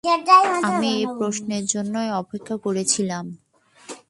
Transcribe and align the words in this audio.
আমি 0.67 0.87
এই 0.97 1.05
প্রশ্নটার 1.17 1.63
জন্যই 1.65 2.09
অপেক্ষা 2.21 2.55
করছিলাম। 2.57 3.25